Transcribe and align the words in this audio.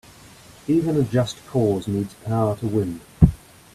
Even 0.67 0.97
a 0.97 1.03
just 1.03 1.37
cause 1.45 1.87
needs 1.87 2.15
power 2.23 2.55
to 2.57 2.65
win. 2.65 3.01